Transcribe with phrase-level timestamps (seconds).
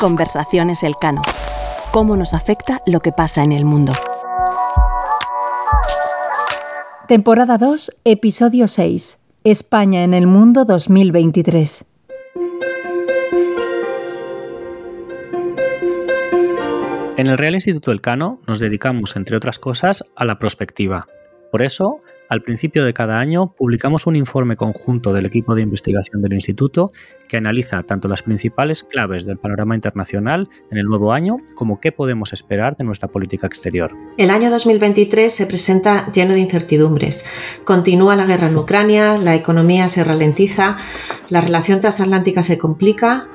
[0.00, 1.22] Conversaciones Elcano.
[1.92, 3.92] ¿Cómo nos afecta lo que pasa en el mundo?
[7.06, 9.18] Temporada 2, episodio 6.
[9.44, 11.84] España en el mundo 2023.
[17.18, 21.06] En el Real Instituto Elcano nos dedicamos, entre otras cosas, a la prospectiva.
[21.52, 26.22] Por eso, al principio de cada año publicamos un informe conjunto del equipo de investigación
[26.22, 26.90] del Instituto
[27.28, 31.92] que analiza tanto las principales claves del panorama internacional en el nuevo año como qué
[31.92, 33.92] podemos esperar de nuestra política exterior.
[34.16, 37.28] El año 2023 se presenta lleno de incertidumbres.
[37.64, 40.76] Continúa la guerra en Ucrania, la economía se ralentiza,
[41.28, 43.28] la relación transatlántica se complica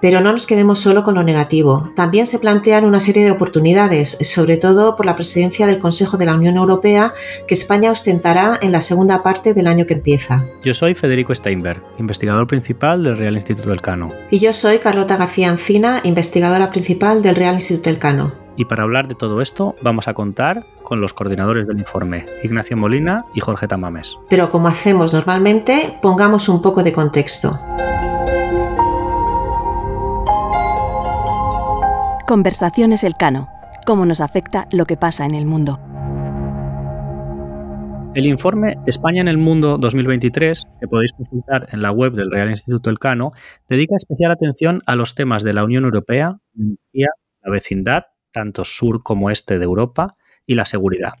[0.00, 1.90] pero no nos quedemos solo con lo negativo.
[1.96, 6.26] También se plantean una serie de oportunidades, sobre todo por la presidencia del Consejo de
[6.26, 7.12] la Unión Europea
[7.46, 10.44] que España ostentará en la segunda parte del año que empieza.
[10.62, 14.12] Yo soy Federico Steinberg, investigador principal del Real Instituto del Cano.
[14.30, 18.32] Y yo soy Carlota García Encina, investigadora principal del Real Instituto del Cano.
[18.56, 22.76] Y para hablar de todo esto vamos a contar con los coordinadores del informe, Ignacio
[22.76, 24.18] Molina y Jorge Tamames.
[24.28, 27.58] Pero como hacemos normalmente, pongamos un poco de contexto.
[32.28, 33.48] Conversaciones Elcano.
[33.86, 35.80] Cómo nos afecta lo que pasa en el mundo.
[38.14, 42.50] El informe España en el Mundo 2023, que podéis consultar en la web del Real
[42.50, 43.30] Instituto Elcano,
[43.66, 46.36] dedica especial atención a los temas de la Unión Europea,
[46.92, 50.10] la vecindad, tanto sur como este de Europa,
[50.44, 51.14] y la seguridad.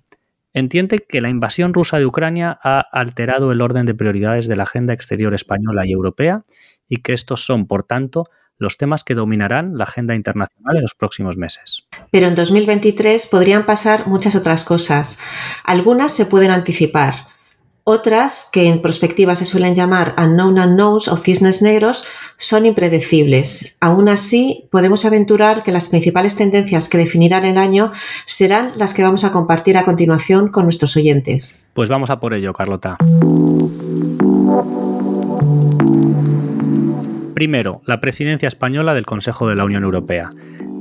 [0.52, 4.64] Entiende que la invasión rusa de Ucrania ha alterado el orden de prioridades de la
[4.64, 6.44] agenda exterior española y europea
[6.86, 8.24] y que estos son, por tanto,
[8.58, 11.86] los temas que dominarán la agenda internacional en los próximos meses.
[12.10, 15.20] Pero en 2023 podrían pasar muchas otras cosas.
[15.64, 17.28] Algunas se pueden anticipar.
[17.90, 23.78] Otras, que en perspectiva se suelen llamar unknown unknowns o cisnes negros, son impredecibles.
[23.80, 27.90] Aún así, podemos aventurar que las principales tendencias que definirán el año
[28.26, 31.70] serán las que vamos a compartir a continuación con nuestros oyentes.
[31.72, 32.98] Pues vamos a por ello, Carlota.
[37.38, 40.30] Primero, la presidencia española del Consejo de la Unión Europea.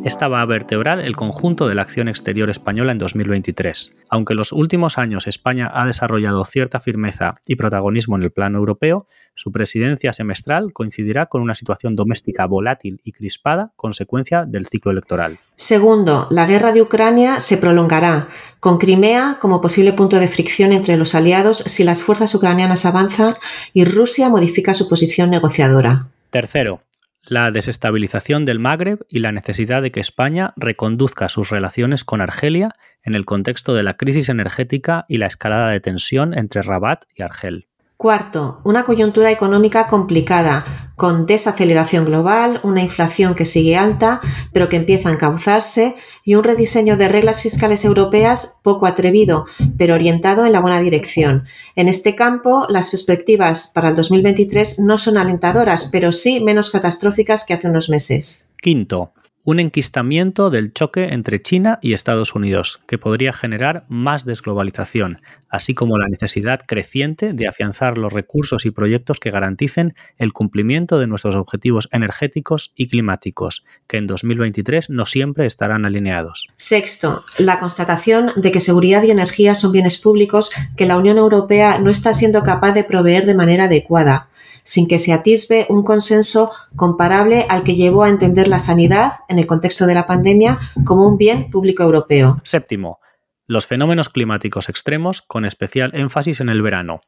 [0.03, 3.95] Esta va a vertebrar el conjunto de la acción exterior española en 2023.
[4.09, 8.57] Aunque en los últimos años España ha desarrollado cierta firmeza y protagonismo en el plano
[8.57, 14.89] europeo, su presidencia semestral coincidirá con una situación doméstica volátil y crispada, consecuencia del ciclo
[14.91, 15.37] electoral.
[15.57, 18.29] Segundo, la guerra de Ucrania se prolongará,
[18.59, 23.35] con Crimea como posible punto de fricción entre los aliados si las fuerzas ucranianas avanzan
[23.73, 26.07] y Rusia modifica su posición negociadora.
[26.29, 26.83] Tercero,
[27.23, 32.73] la desestabilización del Magreb y la necesidad de que España reconduzca sus relaciones con Argelia
[33.03, 37.23] en el contexto de la crisis energética y la escalada de tensión entre Rabat y
[37.23, 37.67] Argel.
[37.97, 44.21] Cuarto, una coyuntura económica complicada, con desaceleración global, una inflación que sigue alta,
[44.53, 49.47] pero que empieza a encauzarse, y un rediseño de reglas fiscales europeas poco atrevido,
[49.79, 51.45] pero orientado en la buena dirección.
[51.75, 57.45] En este campo, las perspectivas para el 2023 no son alentadoras, pero sí menos catastróficas
[57.45, 58.51] que hace unos meses.
[58.61, 59.11] Quinto,
[59.47, 65.73] un enquistamiento del choque entre China y Estados Unidos, que podría generar más desglobalización, así
[65.73, 71.07] como la necesidad creciente de afianzar los recursos y proyectos que garanticen el cumplimiento de
[71.07, 76.49] nuestros objetivos energéticos y climáticos, que en 2023 no siempre estarán alineados.
[76.55, 81.79] Sexto, la constatación de que seguridad y energía son bienes públicos que la Unión Europea
[81.79, 84.27] no está siendo capaz de proveer de manera adecuada
[84.67, 89.39] sin que se atisbe un consenso comparable al que llevó a entender la sanidad en
[89.39, 92.37] el contexto de la pandemia como un bien público europeo.
[92.43, 92.99] Séptimo,
[93.45, 96.99] los fenómenos climáticos extremos con especial énfasis en el verano,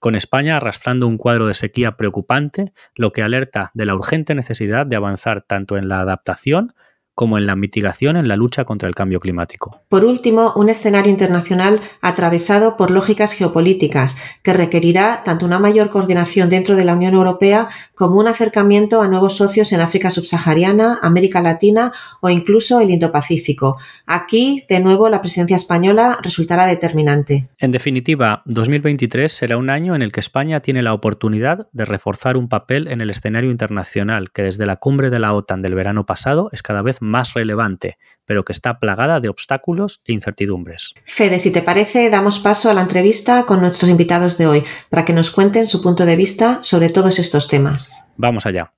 [0.00, 4.84] con España arrastrando un cuadro de sequía preocupante, lo que alerta de la urgente necesidad
[4.84, 6.74] de avanzar tanto en la adaptación
[7.20, 9.82] como en la mitigación en la lucha contra el cambio climático.
[9.90, 16.48] Por último, un escenario internacional atravesado por lógicas geopolíticas que requerirá tanto una mayor coordinación
[16.48, 21.42] dentro de la Unión Europea como un acercamiento a nuevos socios en África subsahariana, América
[21.42, 23.76] Latina o incluso el Indo-Pacífico.
[24.06, 27.50] Aquí, de nuevo, la presidencia española resultará determinante.
[27.58, 32.38] En definitiva, 2023 será un año en el que España tiene la oportunidad de reforzar
[32.38, 36.06] un papel en el escenario internacional que desde la cumbre de la OTAN del verano
[36.06, 40.94] pasado es cada vez más relevante, pero que está plagada de obstáculos e incertidumbres.
[41.04, 45.04] Fede, si te parece, damos paso a la entrevista con nuestros invitados de hoy para
[45.04, 48.14] que nos cuenten su punto de vista sobre todos estos temas.
[48.16, 48.72] Vamos allá.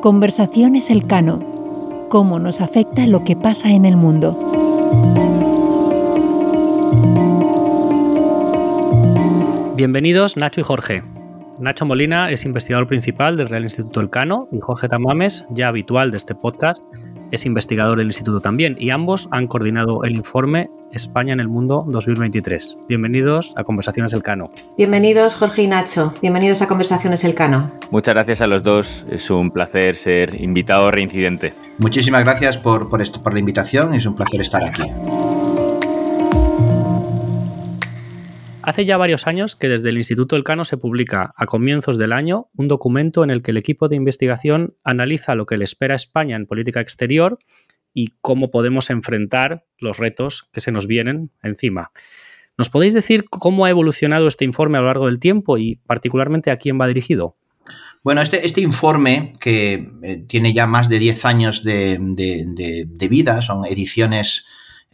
[0.00, 2.06] Conversaciones Elcano.
[2.10, 4.38] Cómo nos afecta lo que pasa en el mundo.
[9.76, 11.02] Bienvenidos Nacho y Jorge.
[11.58, 16.16] Nacho Molina es investigador principal del Real Instituto Elcano y Jorge Tamames, ya habitual de
[16.16, 16.82] este podcast,
[17.30, 21.84] es investigador del instituto también y ambos han coordinado el informe España en el Mundo
[21.86, 22.78] 2023.
[22.88, 24.50] Bienvenidos a Conversaciones Elcano.
[24.76, 27.70] Bienvenidos Jorge y Nacho, bienvenidos a Conversaciones Elcano.
[27.90, 31.54] Muchas gracias a los dos, es un placer ser invitado reincidente.
[31.78, 34.82] Muchísimas gracias por, por, esto, por la invitación, es un placer estar aquí.
[38.66, 42.46] Hace ya varios años que desde el Instituto Elcano se publica a comienzos del año
[42.56, 45.96] un documento en el que el equipo de investigación analiza lo que le espera a
[45.96, 47.38] España en política exterior
[47.92, 51.90] y cómo podemos enfrentar los retos que se nos vienen encima.
[52.56, 56.50] ¿Nos podéis decir cómo ha evolucionado este informe a lo largo del tiempo y particularmente
[56.50, 57.36] a quién va dirigido?
[58.02, 63.08] Bueno, este, este informe, que eh, tiene ya más de 10 años de, de, de
[63.08, 64.46] vida, son ediciones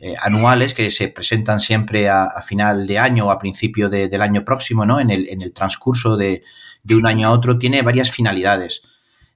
[0.03, 4.47] eh, anuales que se presentan siempre a, final de año o a principio del año
[4.47, 4.99] próximo, ¿no?
[4.99, 6.43] En el, transcurso de,
[6.89, 8.81] un año a otro, tiene varias finalidades.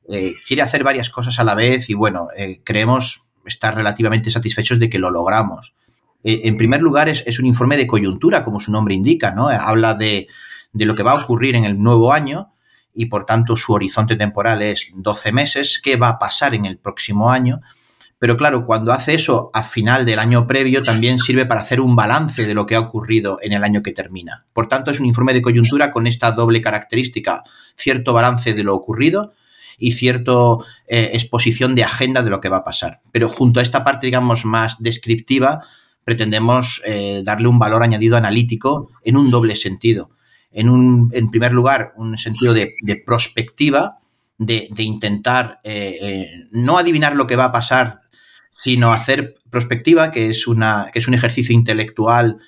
[0.09, 4.79] Eh, quiere hacer varias cosas a la vez y bueno, eh, creemos estar relativamente satisfechos
[4.79, 5.75] de que lo logramos.
[6.23, 9.51] en primer lugar, es, un informe de coyuntura, como su nombre indica, ¿no?
[9.51, 10.29] Habla de,
[10.73, 12.55] de lo que va a ocurrir en el nuevo año
[12.95, 16.79] y por tanto su horizonte temporal es 12 meses, qué va a pasar en el
[16.79, 17.61] próximo año
[18.25, 21.95] pero claro, cuando hace eso a final del año previo, también sirve para hacer un
[21.95, 24.47] balance de lo que ha ocurrido en el año que termina.
[24.55, 27.45] Por tanto, es un informe de coyuntura con esta doble característica,
[27.77, 29.35] cierto balance de lo ocurrido
[29.79, 30.33] y cierta
[30.89, 33.03] eh, exposición de agenda de lo que va a pasar.
[33.13, 35.61] Pero junto a esta parte, digamos, más descriptiva,
[36.03, 40.13] pretendemos eh, darle un valor añadido analítico en un doble sentido.
[40.51, 42.73] En, un, en primer lugar, un sentido de,
[43.05, 43.99] prospectiva,
[44.39, 48.04] de, intentar eh, no adivinar lo que va a pasar
[48.65, 52.39] sino hacer prospectiva, que es, una, que es un ejercicio intelectual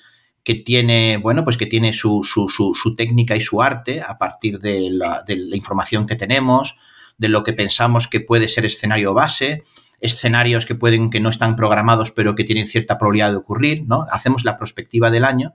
[0.43, 4.89] que tiene, bueno, pues que tiene su, su, técnica y su arte a partir de
[4.89, 6.75] la, de la, información que tenemos,
[7.19, 9.63] de lo que pensamos que puede ser escenario base,
[10.01, 14.07] escenarios que pueden, que no están programados, pero que tienen cierta probabilidad de ocurrir, ¿no?
[14.11, 15.53] Hacemos la prospectiva del año.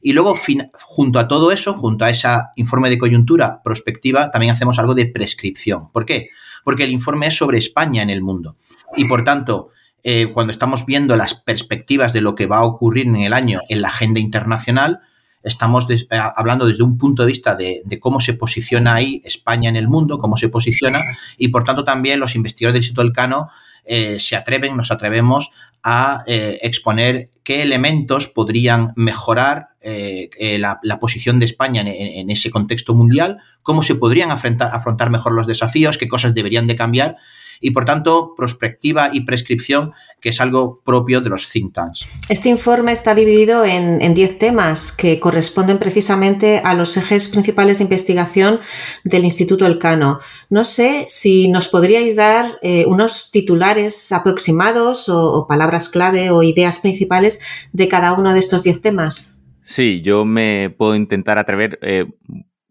[0.00, 0.36] Y luego,
[0.84, 5.06] junto a todo eso, junto a ese informe de coyuntura prospectiva, también hacemos algo de
[5.06, 5.90] prescripción.
[5.90, 6.28] ¿Por qué?
[6.62, 8.56] Porque el informe es sobre España en el mundo.
[8.96, 9.72] Y por tanto,
[10.08, 13.58] eh, cuando estamos viendo las perspectivas de lo que va a ocurrir en el año
[13.68, 15.00] en la agenda internacional,
[15.42, 16.06] estamos eh,
[16.36, 20.20] hablando desde un punto de vista de, cómo se posiciona ahí España en el mundo,
[20.20, 21.00] cómo se posiciona,
[21.36, 23.50] y por tanto también los investigadores del Instituto Elcano
[23.84, 25.50] eh, se atreven, nos atrevemos
[25.82, 33.82] a exponer qué elementos podrían mejorar la, posición de España en, ese contexto mundial, cómo
[33.82, 37.16] se podrían afrontar mejor los desafíos, qué cosas deberían de cambiar
[37.60, 42.06] y por tanto prospectiva y prescripción, que es algo propio de los think tanks.
[42.28, 47.84] Este informe está dividido en 10 temas que corresponden precisamente a los ejes principales de
[47.84, 48.60] investigación
[49.04, 50.20] del Instituto Elcano.
[50.50, 56.78] No sé si nos podríais dar eh, unos titulares aproximados o, palabras clave o ideas
[56.80, 57.40] principales
[57.72, 59.44] de cada uno de estos 10 temas.
[59.62, 61.78] Sí, yo me puedo intentar atrever.
[61.82, 62.06] Eh,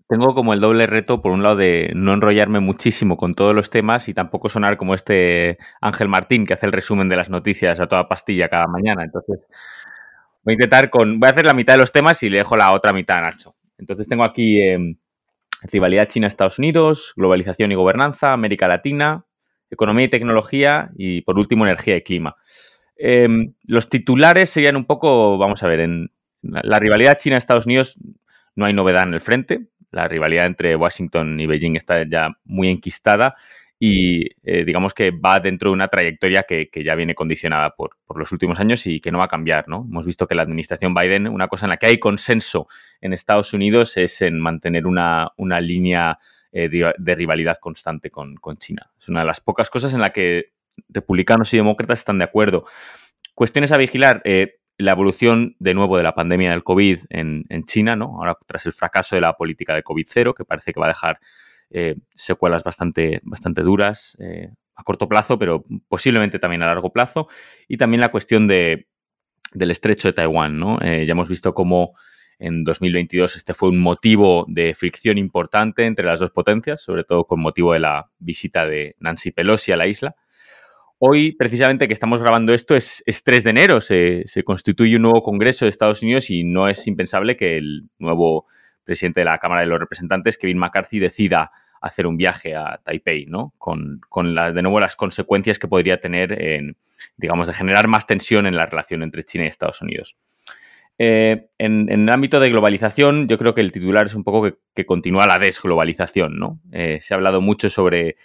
[0.07, 3.69] tengo como el doble reto, por un lado, de no enrollarme muchísimo con todos los
[3.69, 7.79] temas y tampoco sonar como este Ángel Martín que hace el resumen de las noticias
[7.79, 9.03] a toda pastilla cada mañana.
[9.03, 9.39] Entonces,
[10.43, 11.19] voy a intentar con.
[11.19, 13.21] Voy a hacer la mitad de los temas y le dejo la otra mitad a
[13.21, 13.55] Nacho.
[13.79, 14.97] Entonces, tengo aquí em,
[15.63, 19.25] rivalidad China-Estados Unidos, globalización y gobernanza, América Latina,
[19.71, 22.35] economía y tecnología y, por último, energía y clima.
[22.95, 26.11] Em, los titulares serían un poco, vamos a ver, en
[26.43, 27.97] la rivalidad China-Estados Unidos
[28.55, 32.69] no hay novedad en el frente la rivalidad entre Washington y Beijing está ya muy
[32.69, 33.35] enquistada
[33.79, 38.31] y eh, digamos que va dentro de una trayectoria que, ya viene condicionada por, los
[38.31, 39.67] últimos años y que no va a cambiar.
[39.67, 39.85] ¿no?
[39.89, 42.67] Hemos visto que la administración Biden, una cosa en la que hay consenso
[43.01, 46.19] en Estados Unidos es en mantener una, línea
[46.51, 48.91] eh, de, rivalidad constante con, China.
[48.99, 50.51] Es una de las pocas cosas en la que
[50.89, 52.65] republicanos y demócratas están de acuerdo.
[53.33, 54.21] Cuestiones a vigilar.
[54.25, 58.17] Eh, la evolución de nuevo de la pandemia del COVID en, China, ¿no?
[58.17, 60.89] Ahora tras el fracaso de la política de COVID cero, que parece que va a
[60.89, 61.19] dejar
[61.69, 67.27] eh, secuelas bastante, bastante duras eh, a corto plazo, pero posiblemente también a largo plazo.
[67.67, 68.87] Y también la cuestión de,
[69.53, 70.79] del estrecho de Taiwán, ¿no?
[70.81, 71.93] Eh, ya hemos visto cómo
[72.37, 77.25] en 2022 este fue un motivo de fricción importante entre las dos potencias, sobre todo
[77.25, 80.15] con motivo de la visita de Nancy Pelosi a la isla.
[80.97, 85.65] Hoy, precisamente que estamos grabando esto, es, 3 de enero, se, constituye un nuevo Congreso
[85.65, 88.45] de Estados Unidos y no es impensable que el nuevo
[88.85, 93.25] presidente de la Cámara de los Representantes, Kevin McCarthy, decida hacer un viaje a Taipei,
[93.25, 93.53] ¿no?
[93.57, 96.77] Con, de nuevo las consecuencias que podría tener en,
[97.17, 100.15] digamos, de generar más tensión en la relación entre China y Estados Unidos.
[100.97, 104.85] Eh, en, el ámbito de globalización, yo creo que el titular es un poco que,
[104.85, 106.61] continúa la desglobalización, ¿no?
[106.71, 108.15] Eh, se ha hablado mucho sobre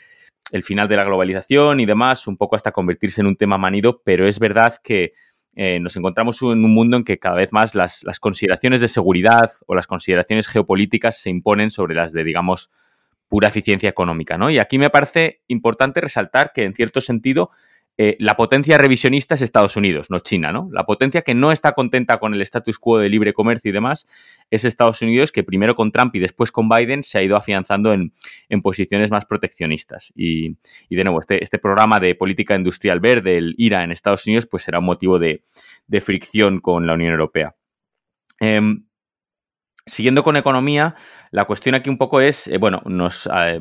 [0.52, 4.02] el final de la globalización y demás, un poco hasta convertirse en un tema manido,
[4.04, 5.12] pero es verdad que
[5.54, 8.88] eh, nos encontramos en un mundo en que cada vez más las, las, consideraciones de
[8.88, 12.70] seguridad o las consideraciones geopolíticas se imponen sobre las de, digamos,
[13.28, 14.50] pura eficiencia económica, ¿no?
[14.50, 17.50] Y aquí me parece importante resaltar que, en cierto sentido,
[18.02, 20.70] eh, la potencia revisionista es Estados Unidos, no China, ¿no?
[20.72, 24.06] La potencia que no está contenta con el status quo de libre comercio y demás
[24.48, 27.92] es Estados Unidos, que primero con Trump y después con Biden se ha ido afianzando
[27.92, 28.10] en,
[28.62, 30.14] posiciones más proteccionistas.
[30.16, 30.56] Y,
[30.88, 34.62] de nuevo, este, este, programa de política industrial verde, el IRA en Estados Unidos, pues
[34.62, 35.42] será un motivo de,
[36.00, 37.54] fricción con la Unión Europea.
[38.38, 38.86] Em,
[39.84, 40.94] siguiendo con economía,
[41.32, 43.60] la cuestión aquí un poco es, eh, bueno, nos eh,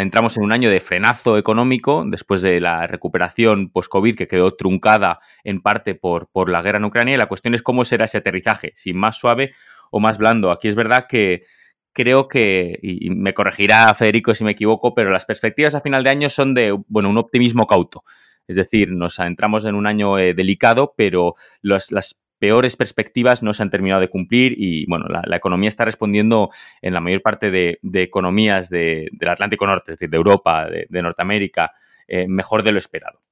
[0.00, 5.20] entramos en un año de frenazo económico después de la recuperación post-COVID que quedó truncada
[5.44, 8.18] en parte por, por la guerra en Ucrania y la cuestión es cómo será ese
[8.18, 9.52] aterrizaje, si más suave
[9.90, 10.50] o más blando.
[10.50, 11.44] Aquí es verdad que
[11.92, 16.10] creo que, y me corregirá Federico si me equivoco, pero las perspectivas a final de
[16.10, 18.02] año son de, bueno, un optimismo cauto.
[18.46, 23.62] Es decir, nos entramos en un año eh, delicado, pero las peores perspectivas no se
[23.62, 26.50] han terminado de cumplir y, bueno, la, economía está respondiendo
[26.82, 31.72] en la mayor parte de, economías del Atlántico Norte, es decir, de Europa, de, Norteamérica,
[32.06, 33.22] eh, mejor de lo esperado.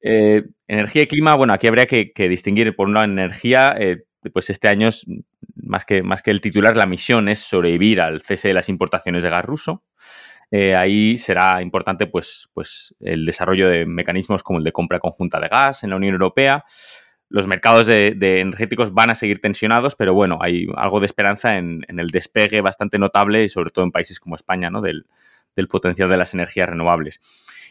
[0.00, 4.68] Eh, energía y clima, bueno, aquí habría que, distinguir por una energía, eh, pues este
[4.68, 5.06] año es
[5.56, 9.22] más que, más que el titular, la misión es sobrevivir al cese de las importaciones
[9.22, 9.84] de gas ruso.
[10.50, 15.48] ahí será importante pues, pues, el desarrollo de mecanismos como el de compra conjunta de
[15.48, 16.64] gas en la Unión Europea,
[17.32, 21.82] los mercados de, energéticos van a seguir tensionados, pero bueno, hay algo de esperanza en,
[21.88, 24.82] el despegue bastante notable y sobre todo en países como España, ¿no?
[24.82, 25.06] Del,
[25.68, 27.20] potencial de las energías renovables.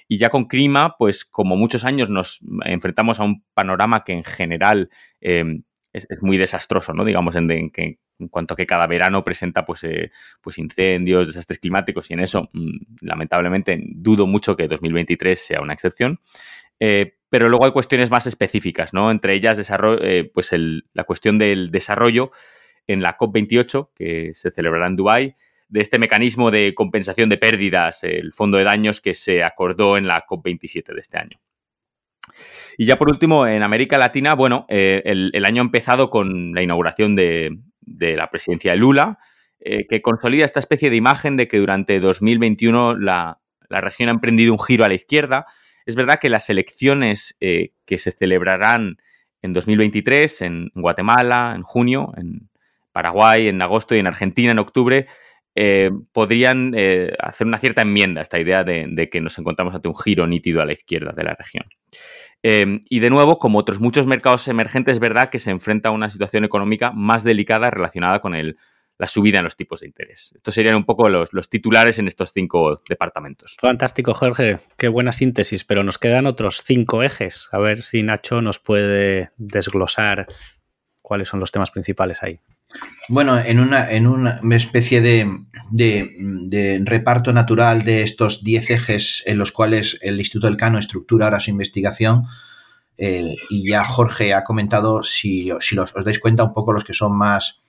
[0.08, 4.24] Y ya con clima, pues como muchos años nos enfrentamos a un panorama que en
[4.24, 4.90] general
[5.20, 5.62] em,
[5.94, 7.06] es, muy desastroso, ¿no?
[7.06, 7.48] Digamos, en,
[8.32, 12.50] cuanto a que cada verano presenta pues, eh, pues incendios, desastres climáticos y en eso,
[12.52, 16.20] mm, lamentablemente, dudo mucho que 2023 sea una excepción.
[16.80, 19.10] Eh, pero luego hay cuestiones más específicas, ¿no?
[19.10, 19.58] Entre ellas,
[20.02, 22.30] eh, pues la cuestión del desarrollo
[22.88, 25.36] en la COP28, que se celebrará en Dubái,
[25.70, 30.08] de este mecanismo de compensación de pérdidas, el fondo de daños que se acordó en
[30.08, 31.40] la COP27 de este año.
[32.78, 36.62] Y ya por último, en América Latina, bueno, eh, el, año ha empezado con la
[36.62, 39.20] inauguración de, la presidencia de Lula,
[39.62, 44.12] eh, que consolida esta especie de imagen de que durante 2021 la, la región ha
[44.12, 45.46] emprendido un giro a la izquierda,
[45.86, 48.98] es verdad que las elecciones eh, que se celebrarán
[49.42, 52.50] en 2023, en Guatemala, en junio, en
[52.92, 55.08] Paraguay, en agosto y en Argentina, en octubre,
[55.56, 59.88] eh, podrían eh, hacer una cierta enmienda a esta idea de, que nos encontramos ante
[59.88, 61.66] un giro nítido a la izquierda de la región.
[62.44, 66.10] y de nuevo, como otros muchos mercados emergentes, es verdad que se enfrenta a una
[66.10, 68.58] situación económica más delicada relacionada con el
[68.98, 70.34] la subida en los tipos de interés.
[70.36, 73.58] Estos serían un poco los, titulares en estos cinco departamentos.
[73.60, 74.60] Fantástico, Jorge.
[74.78, 77.50] Qué buena síntesis, pero nos quedan otros cinco ejes.
[77.52, 80.28] A ver si Nacho nos puede desglosar
[81.02, 82.40] cuáles son los temas principales ahí.
[83.10, 89.52] Bueno, en una, en una especie de, reparto natural de estos diez ejes en los
[89.52, 92.26] cuales el Instituto del Cano estructura ahora su investigación,
[92.98, 96.94] eh, y ya Jorge ha comentado, si, si os dais cuenta, un poco los que
[96.94, 97.61] son más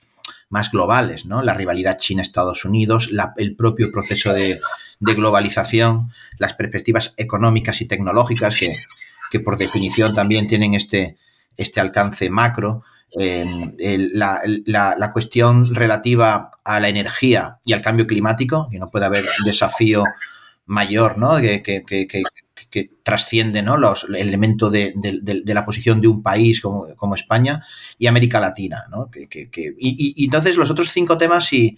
[0.53, 1.41] más globales, ¿no?
[1.41, 4.61] La rivalidad China-Estados Unidos, el propio proceso de,
[4.99, 8.55] globalización, las perspectivas económicas y tecnológicas
[9.31, 11.17] que, por definición también tienen este,
[11.57, 12.83] este alcance macro,
[13.19, 13.43] eh,
[14.13, 20.03] la, cuestión relativa a la energía y al cambio climático, que no puede haber desafío
[20.67, 21.37] mayor, ¿no?
[21.37, 22.23] que, que
[23.03, 23.77] trasciende ¿no?
[23.77, 24.93] Los, el elemento de,
[25.45, 27.63] la posición de un país como, España
[27.97, 28.85] y América Latina.
[28.89, 29.09] ¿no?
[29.15, 31.77] y, entonces los otros cinco temas, y,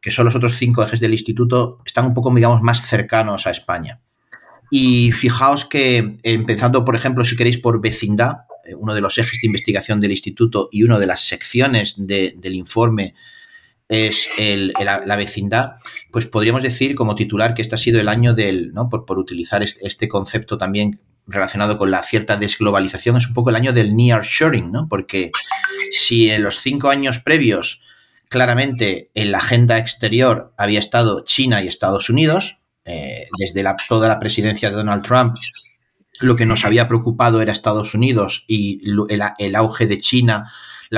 [0.00, 3.50] que son los otros cinco ejes del instituto, están un poco, digamos, más cercanos a
[3.50, 4.00] España.
[4.70, 9.40] Y fijaos que, empezando, por ejemplo, si queréis, por vecindad, eh, uno de los ejes
[9.40, 13.14] de investigación del instituto y una de las secciones del informe
[13.94, 15.76] es la vecindad,
[16.10, 18.88] pues podríamos decir como titular que este ha sido el año del, ¿no?
[18.88, 23.56] por, por utilizar este, concepto también relacionado con la cierta desglobalización, es un poco el
[23.56, 24.88] año del nearshoring, ¿no?
[24.88, 25.30] Porque
[25.90, 27.80] si en los cinco años previos
[28.28, 34.20] claramente en la agenda exterior había estado China y Estados Unidos, eh, desde toda la
[34.20, 35.36] presidencia de Donald Trump,
[36.20, 40.52] lo que nos había preocupado era Estados Unidos y el, el auge de China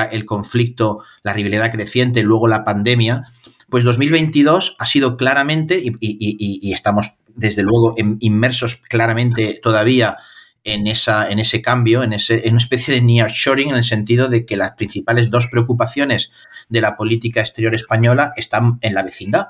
[0.05, 3.25] el conflicto, la rivalidad creciente, luego la pandemia,
[3.69, 10.17] pues 2022 ha sido claramente, y, estamos desde luego inmersos claramente todavía
[10.65, 14.29] en, esa, en ese cambio, en, ese, en una especie de nearshoring, en el sentido
[14.29, 16.33] de que las principales dos preocupaciones
[16.69, 19.49] de la política exterior española están en la vecindad.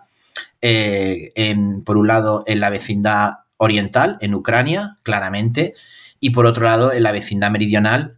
[0.60, 1.32] Eh,
[1.84, 5.74] por un lado, en la vecindad oriental, en Ucrania, claramente,
[6.20, 8.15] y por otro lado, en la vecindad meridional,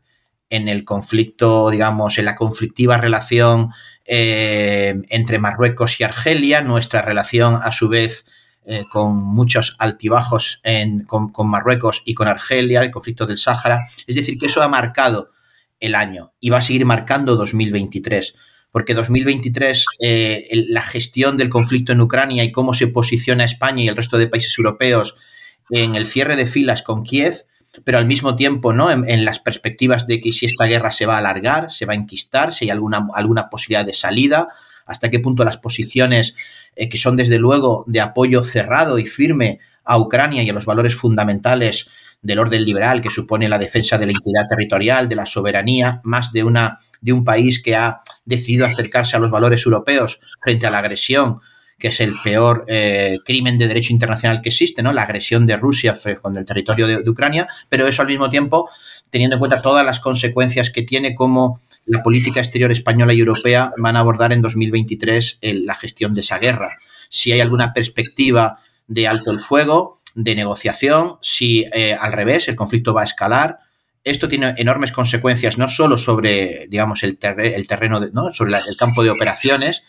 [0.51, 3.71] en el conflicto, digamos, en la conflictiva relación
[4.07, 8.25] eh, entre Marruecos y Argelia, nuestra relación a su vez
[8.65, 10.61] eh, con muchos altibajos
[11.07, 13.89] con, Marruecos y con Argelia, el conflicto del Sáhara.
[14.07, 15.31] Es decir, que eso ha marcado
[15.81, 18.35] el año y va a seguir marcando 2023,
[18.71, 23.89] porque 2023 eh, la gestión del conflicto en Ucrania y cómo se posiciona España y
[23.89, 25.15] el resto de países europeos
[25.71, 27.45] en el cierre de filas con Kiev
[27.85, 28.91] pero al mismo tiempo, ¿no?
[28.91, 31.97] En, las perspectivas de que si esta guerra se va a alargar, se va a
[31.97, 34.49] enquistar, si hay alguna, alguna posibilidad de salida,
[34.87, 36.35] hasta qué punto las posiciones
[36.75, 40.65] eh, que son desde luego de apoyo cerrado y firme a Ucrania y a los
[40.65, 41.89] valores fundamentales
[42.23, 46.33] del orden liberal que supone la defensa de la integridad territorial, de la soberanía, más
[46.33, 50.71] de una de un país que ha decidido acercarse a los valores europeos frente a
[50.71, 51.41] la agresión
[51.79, 54.93] que es el peor eh, crimen de derecho internacional que existe, ¿no?
[54.93, 58.69] La agresión de Rusia con el territorio de, Ucrania, pero eso al mismo tiempo
[59.11, 63.73] teniendo en cuenta todas las consecuencias que tiene como la política exterior española y europea
[63.79, 66.77] van a abordar en 2023 la gestión de esa guerra.
[67.09, 68.59] Si hay alguna perspectiva
[68.89, 73.61] de alto el fuego, de negociación, si eh, al revés el conflicto va a escalar,
[74.03, 78.33] esto tiene enormes consecuencias no solo sobre, digamos, el, el terreno, ¿no?
[78.33, 79.85] sobre el campo de operaciones,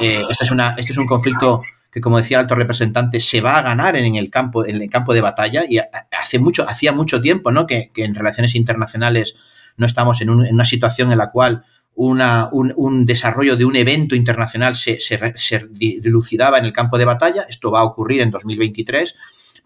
[0.00, 1.60] eh, este, es este es un conflicto
[1.90, 4.90] que, como decía el alto representante, se va a ganar en el campo, en el
[4.90, 7.66] campo de batalla y hace mucho, hacía mucho tiempo ¿no?
[7.66, 9.34] que, en relaciones internacionales
[9.76, 14.76] no estamos en, una situación en la cual una, un, desarrollo de un evento internacional
[14.76, 17.46] se, se, dilucidaba en el campo de batalla.
[17.48, 19.14] Esto va a ocurrir en 2023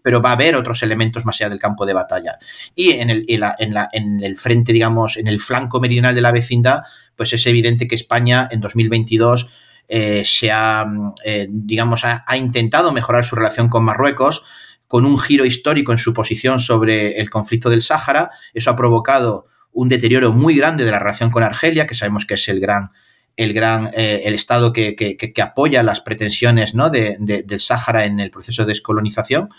[0.03, 2.39] pero va a haber otros elementos más allá del campo de batalla.
[2.75, 6.15] Y en el, en, la, en, la, en el frente, digamos, en el flanco meridional
[6.15, 6.81] de la vecindad,
[7.15, 9.47] pues es evidente que España en 2022
[9.93, 10.85] eh, se ha,
[11.25, 14.41] eh, digamos, ha, intentado mejorar su relación con Marruecos
[14.87, 18.31] con un giro histórico en su posición sobre el conflicto del Sáhara.
[18.53, 22.35] Eso ha provocado un deterioro muy grande de la relación con Argelia, que sabemos que
[22.35, 22.91] es el gran,
[23.35, 26.89] el gran, eh, el Estado que, apoya las pretensiones ¿no?
[26.89, 29.49] de, del Sáhara en el proceso de descolonización.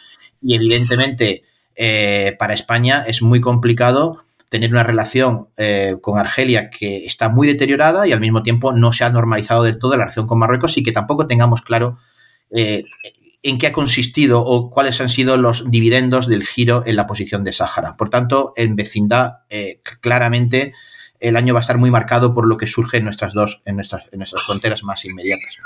[0.41, 1.43] Y evidentemente
[2.39, 8.07] para España es muy complicado tener una relación eh, con Argelia que está muy deteriorada
[8.07, 10.83] y al mismo tiempo no se ha normalizado del todo la relación con Marruecos y
[10.83, 11.97] que tampoco tengamos claro
[12.51, 12.85] eh,
[13.43, 17.45] en qué ha consistido o cuáles han sido los dividendos del giro en la posición
[17.45, 17.97] de Sáhara.
[17.97, 20.75] Por tanto, en vecindad, eh, claramente
[21.19, 23.77] el año va a estar muy marcado por lo que surge en nuestras dos, en
[23.77, 25.57] nuestras, en nuestras fronteras más inmediatas.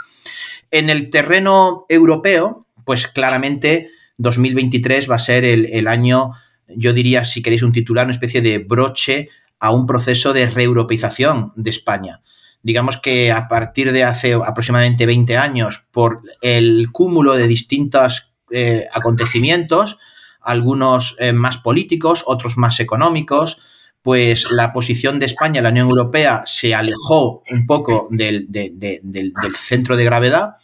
[0.71, 6.35] En el terreno europeo, pues claramente 2023 va a ser el, el año
[6.69, 11.53] yo diría, si queréis un titular, una especie de broche a un proceso de reeuropeización
[11.57, 12.23] de España.
[12.63, 18.87] Digamos que a partir de hace aproximadamente 20 años, por el cúmulo de distintos eh,
[18.93, 19.99] acontecimientos,
[20.41, 23.59] algunos eh, más políticos, otros más económicos,
[24.03, 29.55] pues la posición de España en la Unión Europea se alejó un poco del, del
[29.57, 30.57] centro de gravedad.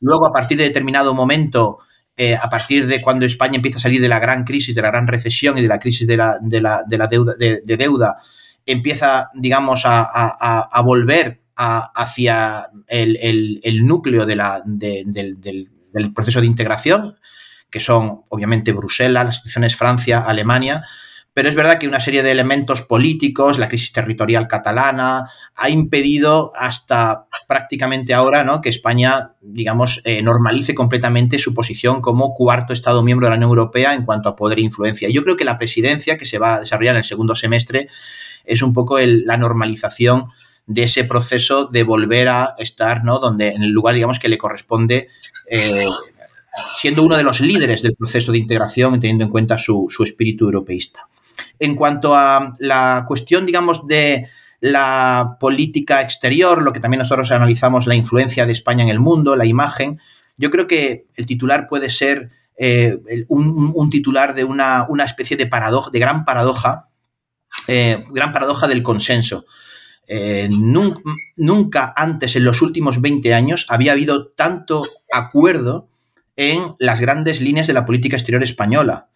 [0.00, 1.78] Luego, a partir de determinado momento,
[2.16, 4.90] eh, a partir de cuando España empieza a salir de la gran crisis, de la
[4.90, 8.18] gran recesión y de la crisis de la, deuda, de, deuda,
[8.66, 17.16] empieza, digamos, a, volver hacia el, núcleo del, del, proceso de integración,
[17.70, 20.84] que son obviamente Bruselas, las instituciones Francia, Alemania,
[21.34, 26.52] pero es verdad que una serie de elementos políticos, la crisis territorial catalana, ha impedido
[26.54, 28.60] hasta prácticamente ahora ¿no?
[28.60, 33.50] que España, digamos, eh, normalice completamente su posición como cuarto Estado miembro de la Unión
[33.50, 35.08] Europea en cuanto a poder e influencia.
[35.08, 37.88] Yo creo que la presidencia que se va a desarrollar en el segundo semestre
[38.44, 40.26] es un poco la normalización
[40.66, 43.18] de ese proceso de volver a estar, ¿no?
[43.18, 45.08] Donde en el lugar, digamos, que le corresponde
[45.48, 45.86] eh,
[46.76, 51.08] siendo uno de los líderes del proceso de integración, teniendo en cuenta su espíritu europeísta.
[51.58, 54.28] En cuanto a la cuestión, digamos, de
[54.60, 59.34] la política exterior, lo que también nosotros analizamos, la influencia de España en el mundo,
[59.36, 60.00] la imagen,
[60.36, 62.96] yo creo que el titular puede ser eh,
[63.28, 65.48] un, titular de una, especie de
[65.98, 66.88] gran paradoja,
[67.66, 69.46] eh, gran paradoja del consenso.
[70.06, 71.00] Eh, nunca,
[71.36, 75.88] nunca, antes, en los últimos 20 años, había habido tanto acuerdo
[76.36, 79.08] en las grandes líneas de la política exterior española.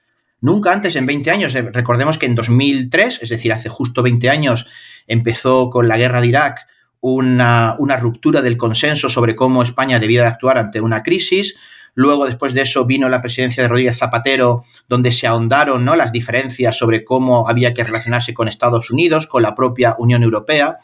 [0.47, 4.31] Nunca antes en 20 años, eh, recordemos que en 2003, es decir, hace justo 20
[4.31, 4.65] años,
[5.09, 6.69] empezó con la guerra de Irak
[7.01, 11.57] una, ruptura del consenso sobre cómo España debía de actuar ante una crisis.
[11.95, 15.97] Luego, después de eso, vino la presidencia de Rodríguez Zapatero, donde se ahondaron ¿no?
[15.97, 20.79] las diferencias sobre cómo había que relacionarse con Estados Unidos, con la propia Unión Europea.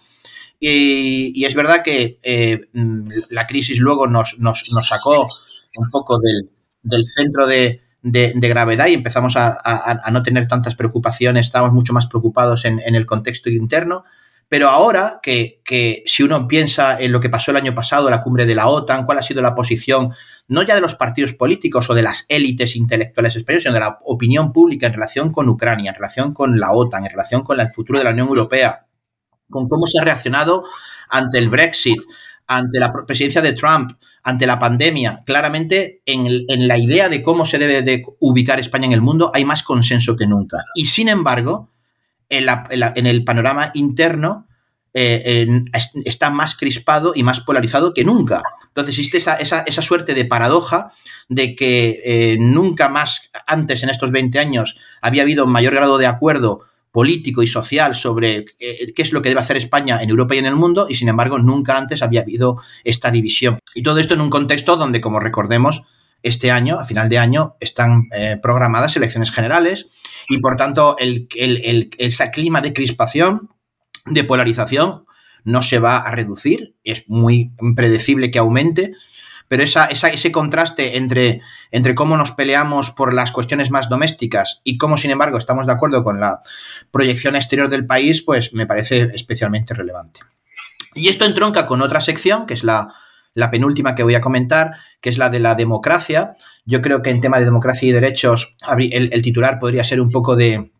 [0.58, 2.62] Y, es verdad que eh,
[3.30, 4.36] la crisis luego nos,
[4.82, 5.28] sacó
[5.76, 6.18] un poco
[6.82, 12.64] del, centro de, gravedad y empezamos a, no tener tantas preocupaciones, estábamos mucho más preocupados
[12.64, 14.04] en, en el contexto interno.
[14.52, 18.44] Pero ahora que, si uno piensa en lo que pasó el año pasado, la cumbre
[18.44, 20.12] de la OTAN, cuál ha sido la posición
[20.46, 23.98] no ya de los partidos políticos o de las élites intelectuales españolas, sino de la
[24.04, 27.68] opinión pública en relación con Ucrania, en relación con la OTAN, en relación con el
[27.68, 28.84] futuro de la Unión Europea,
[29.48, 30.64] con cómo se ha reaccionado
[31.08, 32.02] ante el Brexit,
[32.46, 37.58] ante la presidencia de Trump, ante la pandemia, claramente en, la idea de cómo se
[37.58, 40.58] debe de ubicar España en el mundo hay más consenso que nunca.
[40.74, 41.70] Y sin embargo,
[42.28, 44.46] en, el panorama interno
[44.94, 45.46] eh,
[46.04, 48.42] está más crispado y más polarizado que nunca.
[48.68, 50.92] Entonces existe esa, suerte de paradoja
[51.28, 56.06] de que eh, nunca más antes en estos 20 años había habido mayor grado de
[56.06, 56.60] acuerdo
[56.92, 60.38] político y social sobre eh, qué es lo que debe hacer España en Europa y
[60.38, 63.58] en el mundo, y sin embargo nunca antes había habido esta división.
[63.74, 65.82] Y todo esto en un contexto donde, como recordemos,
[66.22, 68.08] este año, a final de año, están
[68.42, 69.88] programadas elecciones generales
[70.28, 71.26] y por tanto el,
[71.98, 73.50] ese clima de crispación,
[74.06, 75.04] de polarización,
[75.44, 78.92] no se va a reducir, es muy predecible que aumente,
[79.52, 84.78] pero esa, ese contraste entre, entre cómo nos peleamos por las cuestiones más domésticas y
[84.78, 86.40] cómo, sin embargo, estamos de acuerdo con la
[86.90, 90.20] proyección exterior del país, pues me parece especialmente relevante.
[90.94, 92.94] Y esto entronca con otra sección, que es la,
[93.34, 94.70] la penúltima que voy a comentar,
[95.02, 96.34] que es la de la democracia.
[96.64, 100.34] Yo creo que en tema de democracia y derechos, el, titular podría ser un poco
[100.34, 100.72] de,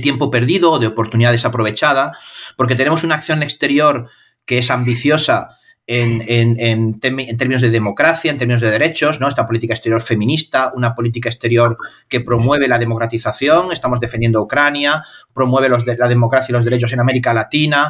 [0.00, 2.16] tiempo perdido o de oportunidad desaprovechada,
[2.56, 4.08] porque tenemos una acción exterior
[4.44, 5.57] que es ambiciosa
[5.88, 9.26] en, términos de democracia, en términos de derechos, ¿no?
[9.26, 15.02] Esta política exterior feminista, una política exterior que promueve la democratización, estamos defendiendo a Ucrania,
[15.32, 17.88] promueve la democracia y los derechos en América Latina,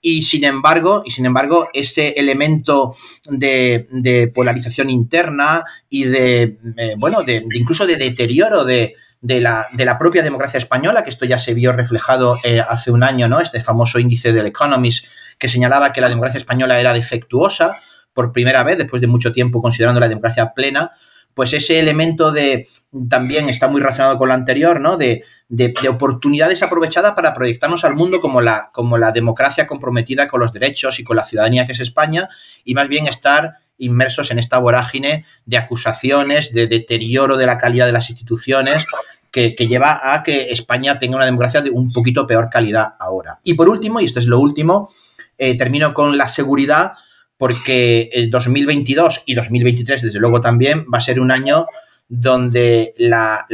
[0.00, 2.94] y sin embargo, y sin embargo, ese elemento
[3.28, 10.58] de, polarización interna y de, eh, bueno, de, incluso de deterioro de, la, propia democracia
[10.58, 13.40] española, que esto ya se vio reflejado eh, hace un año, ¿no?
[13.40, 15.06] Este famoso índice del Economist
[15.38, 17.78] que señalaba que la democracia española era defectuosa
[18.12, 20.92] por primera vez, después de mucho tiempo considerando la democracia plena,
[21.34, 22.68] pues ese elemento de
[23.08, 24.96] también está muy relacionado con lo anterior, ¿no?
[24.96, 30.40] De, de, oportunidades aprovechadas para proyectarnos al mundo como la, como la democracia comprometida con
[30.40, 32.28] los derechos y con la ciudadanía que es España,
[32.64, 37.86] y más bien estar inmersos en esta vorágine de acusaciones, de deterioro de la calidad
[37.86, 38.86] de las instituciones,
[39.30, 43.40] que, lleva a que España tenga una democracia de un poquito peor calidad ahora.
[43.44, 44.90] Y por último, y esto es lo último,
[45.38, 46.92] eh, termino con la seguridad
[47.36, 51.66] porque el 2022 y 2023, desde luego también, va a ser un año
[52.06, 53.46] donde la,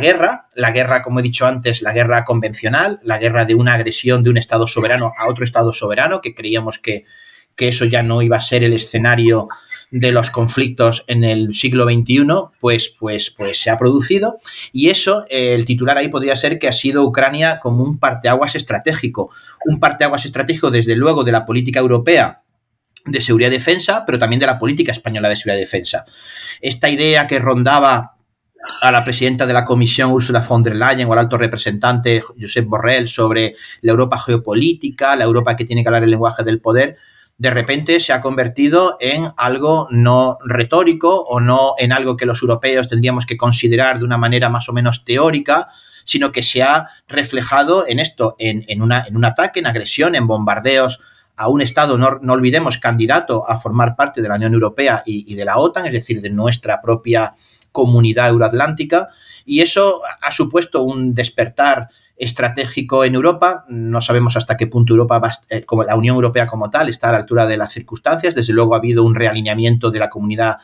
[0.00, 4.24] guerra, la guerra, como he dicho antes, la guerra convencional, la guerra de una agresión
[4.24, 7.04] de un Estado soberano a otro Estado soberano, que creíamos que,
[7.58, 9.48] eso ya no iba a ser el escenario
[9.90, 12.26] de los conflictos en el siglo XXI,
[12.60, 14.38] pues, pues, pues se ha producido.
[14.72, 19.30] Y eso, el titular ahí podría ser que ha sido Ucrania como un parteaguas estratégico.
[19.66, 22.42] Un parteaguas estratégico, desde luego, de la política europea
[23.04, 26.04] de seguridad y defensa, pero también de la política española de seguridad y defensa.
[26.60, 28.16] Esta idea que rondaba
[28.80, 32.64] a la presidenta de la Comisión, Ursula von der Leyen, o al alto representante, Josep
[32.66, 36.96] Borrell, sobre la Europa geopolítica, la Europa que tiene que hablar el lenguaje del poder,
[37.42, 42.40] de repente se ha convertido en algo no retórico o no en algo que los
[42.40, 45.66] europeos tendríamos que considerar de una manera más o menos teórica,
[46.04, 50.14] sino que se ha reflejado en esto, en, en, una, en un ataque, en agresión,
[50.14, 51.00] en bombardeos
[51.34, 55.44] a un Estado, no, olvidemos, candidato a formar parte de la Unión Europea y, de
[55.44, 57.34] la OTAN, es decir, de nuestra propia
[57.72, 59.08] comunidad euroatlántica,
[59.44, 61.88] y eso ha supuesto un despertar
[62.22, 63.64] estratégico en Europa.
[63.68, 67.08] No sabemos hasta qué punto Europa va, eh, como la Unión Europea como tal, está
[67.08, 68.34] a la altura de las circunstancias.
[68.34, 70.58] Desde luego ha habido un realineamiento de la comunidad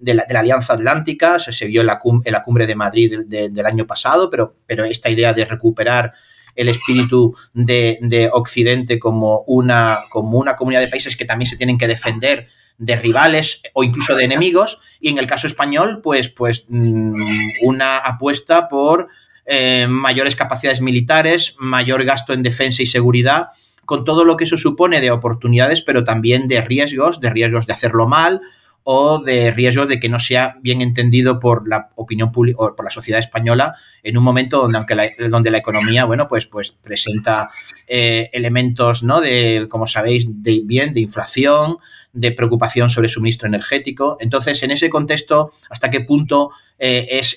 [0.00, 4.56] de la, Alianza Atlántica, se, vio en la, cumbre de Madrid del año pasado, pero,
[4.66, 6.12] pero esta idea de recuperar
[6.56, 11.78] el espíritu de, Occidente como una, como una comunidad de países que también se tienen
[11.78, 16.64] que defender de rivales o incluso de enemigos, y en el caso español, pues, pues
[16.68, 17.14] mm,
[17.62, 19.08] una apuesta por
[19.46, 23.48] eh, mayores capacidades militares, mayor gasto en defensa y seguridad,
[23.84, 27.74] con todo lo que eso supone de oportunidades, pero también de riesgos, de riesgos de
[27.74, 28.40] hacerlo mal
[28.84, 32.84] o de riesgo de que no sea bien entendido por la opinión pública o por
[32.84, 36.70] la sociedad española en un momento donde, aunque la, donde la economía, bueno, pues, pues
[36.70, 37.50] presenta
[37.88, 39.22] eh, elementos, ¿no?
[39.22, 41.78] De, como sabéis, de bien, de inflación,
[42.14, 44.16] de preocupación sobre suministro energético.
[44.20, 47.36] Entonces, en ese contexto, ¿hasta qué punto eh, es,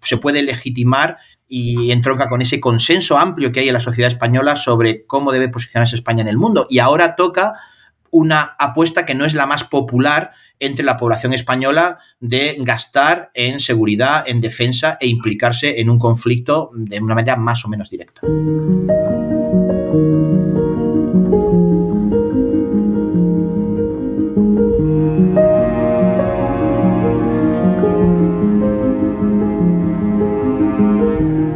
[0.00, 1.16] se puede legitimar
[1.48, 5.48] y entronca con ese consenso amplio que hay en la sociedad española sobre cómo debe
[5.48, 6.66] posicionarse España en el mundo?
[6.68, 7.54] Y ahora toca
[8.10, 13.58] una apuesta que no es la más popular entre la población española de gastar en
[13.58, 18.20] seguridad, en defensa e implicarse en un conflicto de una manera más o menos directa.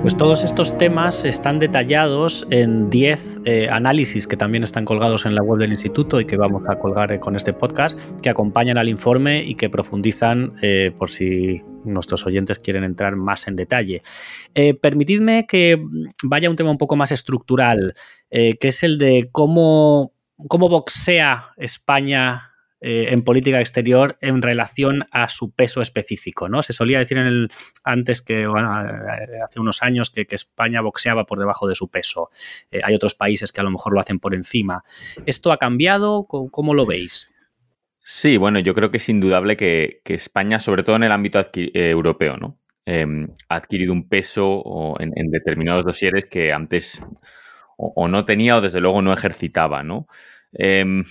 [0.07, 5.35] Pues todos estos temas están detallados en 10 eh, análisis que también están colgados en
[5.35, 8.79] la web del instituto y que vamos a colgar eh, con este podcast, que acompañan
[8.79, 14.01] al informe y que profundizan eh, por si nuestros oyentes quieren entrar más en detalle.
[14.81, 15.85] permitidme que
[16.23, 17.93] vaya a un tema un poco más estructural,
[18.31, 20.13] que es el de cómo,
[20.47, 22.53] cómo boxea España
[22.89, 26.49] eh, en política exterior en relación a su peso específico.
[26.49, 26.63] ¿no?
[26.63, 27.49] Se solía decir en el,
[27.83, 28.49] antes que eh,
[29.45, 32.31] hace unos años que, España boxeaba por debajo de su peso.
[32.71, 34.85] Eh, hay otros países que a lo mejor lo hacen por encima.
[35.27, 36.29] ¿Esto ha cambiado?
[36.29, 37.35] ¿Cómo, lo veis?
[37.99, 42.37] Sí, bueno, yo creo que es indudable que, España, sobre todo en el ámbito europeo,
[42.37, 42.61] ¿no?
[42.85, 47.03] Em, ha adquirido un peso en, determinados dosieres que antes
[47.77, 50.07] o, no tenía o desde luego no ejercitaba, ¿no?
[50.53, 51.03] Em,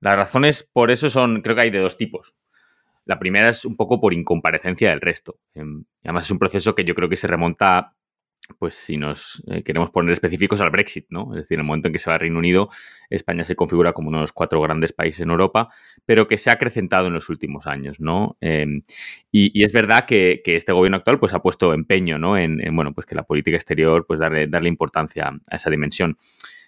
[0.00, 2.34] las razones por eso son, creo que hay de dos tipos.
[3.06, 5.38] La primera es un poco por incomparecencia del resto.
[5.54, 7.94] Em, además es un proceso que yo creo que se remonta,
[8.58, 11.30] pues si nos eh, queremos poner específicos, al Brexit, ¿no?
[11.30, 12.68] Es decir, en el momento en que se va a Reino Unido,
[13.08, 15.68] España se configura como uno de los cuatro grandes países en Europa,
[16.04, 18.36] pero que se ha acrecentado en los últimos años, ¿no?
[18.40, 18.82] Em,
[19.30, 22.36] y, es verdad que, este gobierno actual pues ha puesto empeño, ¿no?
[22.36, 26.16] En, bueno, pues que la política exterior, pues darle, darle importancia a esa dimensión.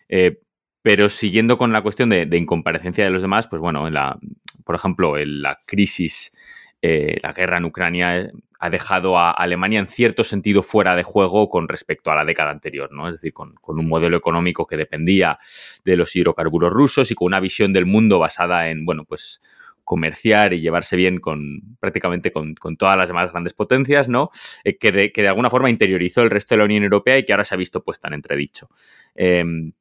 [0.08, 0.40] Eh,
[0.82, 4.18] pero siguiendo con la cuestión de, incomparecencia de los demás, pues bueno, en la,
[4.64, 6.32] por ejemplo, en la crisis,
[6.80, 11.02] eh, la guerra en Ucrania eh, ha dejado a Alemania en cierto sentido fuera de
[11.02, 13.08] juego con respecto a la década anterior, ¿no?
[13.08, 15.38] Es decir, con, un modelo económico que dependía
[15.84, 19.40] de los hidrocarburos rusos y con una visión del mundo basada en, bueno, pues
[19.84, 24.30] comerciar y llevarse bien con prácticamente con, todas las demás grandes potencias, ¿no?
[24.64, 27.24] Eh, que, de, que, de, alguna forma interiorizó el resto de la Unión Europea y
[27.24, 28.68] que ahora se ha visto puesta en entredicho.
[29.14, 29.72] Em,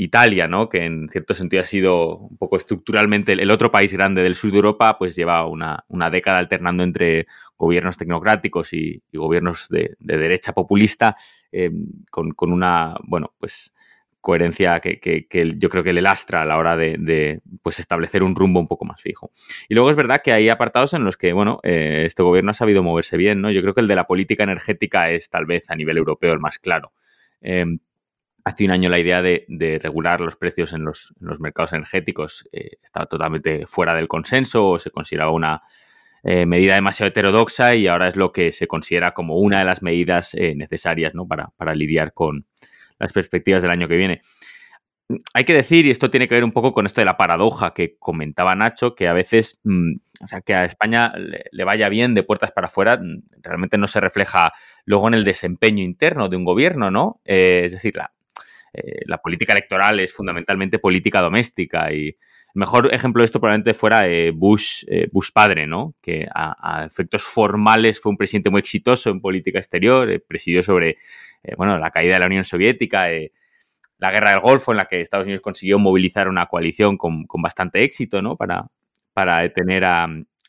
[0.00, 0.68] Italia, ¿no?
[0.68, 4.52] que en cierto sentido ha sido un poco estructuralmente el otro país grande del sur
[4.52, 11.16] de Europa, pues lleva una, década alternando entre gobiernos tecnocráticos y, gobiernos de, derecha populista,
[11.50, 13.74] em, con, una, bueno, pues
[14.20, 15.26] coherencia que,
[15.58, 18.84] yo creo que le lastra a la hora de, pues establecer un rumbo un poco
[18.84, 19.32] más fijo.
[19.68, 22.54] Y luego es verdad que hay apartados en los que, bueno, eh, este gobierno ha
[22.54, 23.50] sabido moverse bien, ¿no?
[23.50, 26.38] Yo creo que el de la política energética es tal vez a nivel europeo el
[26.38, 26.92] más claro.
[27.40, 27.80] Em,
[28.48, 29.44] hace un año la idea de,
[29.82, 34.90] regular los precios en los, mercados energéticos eh, estaba totalmente fuera del consenso o se
[34.90, 35.62] consideraba una
[36.24, 39.82] eh, medida demasiado heterodoxa y ahora es lo que se considera como una de las
[39.82, 41.12] medidas eh, necesarias
[41.56, 42.46] para, lidiar con
[42.98, 44.20] las perspectivas del año que viene.
[45.32, 47.72] Hay que decir, y esto tiene que ver un poco con esto de la paradoja
[47.72, 52.12] que comentaba Nacho, que a veces, mm, o sea, que a España le, vaya bien
[52.12, 54.52] de puertas para afuera, mm, realmente no se refleja
[54.84, 57.20] luego en el desempeño interno de un gobierno, ¿no?
[57.24, 58.12] es decir, la,
[58.84, 62.16] eh, la política electoral es fundamentalmente política doméstica y el
[62.54, 65.94] mejor ejemplo de esto probablemente fuera eh, Bush, eh, Bush padre, ¿no?
[66.00, 70.96] Que a, efectos formales fue un presidente muy exitoso en política exterior, presidió sobre,
[71.56, 73.08] bueno, la caída de la Unión Soviética,
[73.98, 77.82] la guerra del Golfo, en la que Estados Unidos consiguió movilizar una coalición con, bastante
[77.82, 78.36] éxito, ¿no?
[78.36, 78.66] Para,
[79.12, 80.08] para detener a,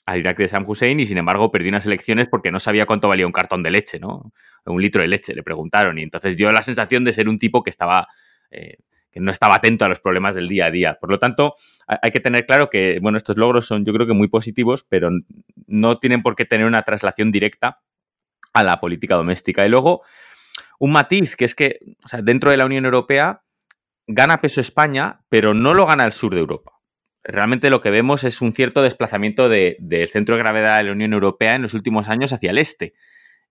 [0.09, 3.07] al Irak de Saddam Hussein y sin embargo perdió unas elecciones porque no sabía cuánto
[3.07, 4.31] valía un cartón de leche, ¿no?
[4.65, 5.99] Un litro de leche, le preguntaron.
[5.99, 8.07] Y entonces dio la sensación de ser un tipo que estaba.
[8.51, 8.77] Eh,
[9.11, 10.97] que no estaba atento a los problemas del día a día.
[11.01, 11.55] Por lo tanto,
[11.87, 15.09] hay que tener claro que, bueno, estos logros son yo creo que muy positivos, pero
[15.65, 17.81] no tienen por qué tener una traslación directa
[18.53, 19.65] a la política doméstica.
[19.65, 20.03] Y luego,
[20.77, 21.79] un matiz, que es que
[22.21, 23.41] dentro de la Unión Europea
[24.05, 26.78] gana peso España, pero no lo gana el sur de Europa
[27.23, 31.13] realmente lo que vemos es un cierto desplazamiento del centro de gravedad de la Unión
[31.13, 32.93] Europea en los últimos años hacia el este.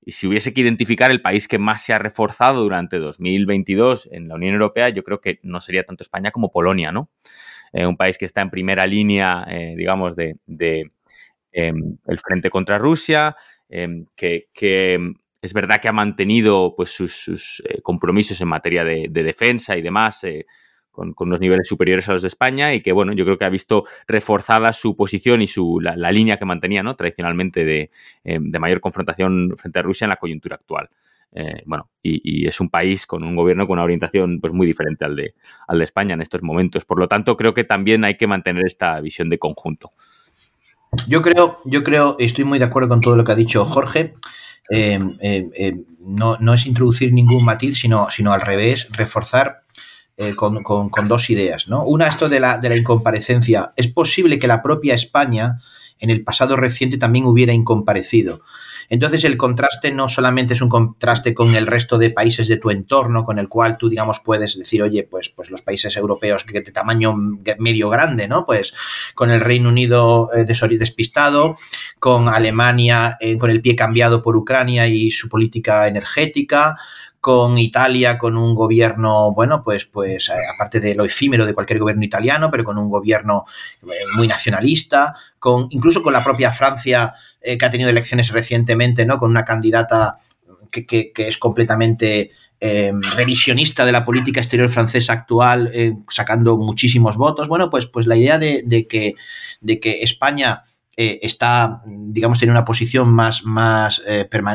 [0.01, 4.29] Y si hubiese que identificar el país que más se ha reforzado durante 2022 en
[4.29, 7.11] la Unión Europea, yo creo que no sería tanto España como Polonia, ¿no?
[7.73, 10.37] Eh, un país que está en primera línea, eh, digamos, de,
[11.53, 13.37] em, el frente contra Rusia,
[13.69, 14.49] em, que,
[14.95, 19.83] em, es verdad que ha mantenido pues, sus, eh, compromisos en materia de, defensa y
[19.83, 20.25] demás
[20.99, 23.51] con, unos niveles superiores a los de España y que, bueno, yo creo que ha
[23.51, 26.97] visto reforzada su posición y su, la, línea que mantenía, ¿no?
[26.97, 27.91] Tradicionalmente de,
[28.25, 30.89] eh, de, mayor confrontación frente a Rusia en la coyuntura actual.
[31.33, 35.05] Eh, bueno, y, es un país con un gobierno con una orientación pues, muy diferente
[35.05, 35.35] al de,
[35.69, 36.85] al de España en estos momentos.
[36.85, 39.93] Por lo tanto, creo que también hay que mantener esta visión de conjunto.
[41.07, 44.15] Yo creo, yo creo, estoy muy de acuerdo con todo lo que ha dicho Jorge.
[44.71, 44.99] Eh,
[46.01, 49.63] no, no, es introducir ningún matiz, sino, sino al revés, reforzar
[50.19, 50.63] eh, con,
[51.09, 51.69] dos ideas.
[51.69, 51.85] ¿no?
[51.85, 53.73] Una, esto de la, de la incomparecencia.
[53.77, 55.61] Es posible que la propia España
[56.01, 58.43] en el pasado reciente también hubiera incomparecido.
[58.91, 62.71] Entonces el contraste no solamente es un contraste con el resto de países de tu
[62.71, 66.63] entorno, con el cual tú, digamos, puedes decir, oye, pues, pues los países europeos de
[66.63, 67.15] tamaño
[67.59, 68.47] medio grande, ¿no?
[68.47, 68.73] Pues
[69.15, 71.59] con el Reino Unido eh, despistado,
[71.99, 76.77] con Alemania eh, con el pie cambiado por Ucrania y su política energética,
[77.29, 81.79] con Italia, con un gobierno, bueno, pues, pues eh, aparte de lo efímero de cualquier
[81.79, 83.45] gobierno italiano, pero con un gobierno
[83.83, 83.87] eh,
[84.17, 87.13] muy nacionalista, con, incluso con la propia Francia,
[87.43, 89.19] eh, que ha tenido elecciones recientemente, ¿no?
[89.19, 90.21] Con una candidata
[90.71, 95.71] que, es completamente revisionista de la política exterior francesa actual,
[96.09, 97.47] sacando muchísimos votos.
[97.47, 99.17] Bueno, pues, pues la idea de, que,
[99.61, 100.65] de que España
[100.97, 104.03] está, digamos, tiene una posición más, más,